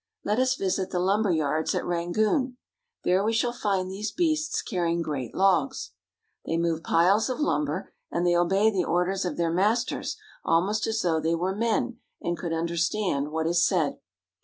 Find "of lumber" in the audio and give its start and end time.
7.29-7.93